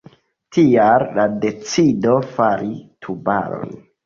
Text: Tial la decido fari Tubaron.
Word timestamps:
Tial 0.55 1.05
la 1.17 1.25
decido 1.43 2.15
fari 2.31 2.73
Tubaron. 3.07 3.79